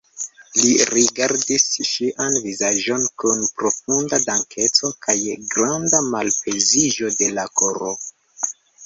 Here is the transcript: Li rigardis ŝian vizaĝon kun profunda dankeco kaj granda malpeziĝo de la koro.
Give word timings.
Li 0.59 0.69
rigardis 0.91 1.65
ŝian 1.89 2.37
vizaĝon 2.45 3.05
kun 3.23 3.43
profunda 3.59 4.19
dankeco 4.23 4.91
kaj 5.09 5.15
granda 5.53 6.01
malpeziĝo 6.17 7.13
de 7.21 7.29
la 7.37 7.45
koro. 7.63 7.93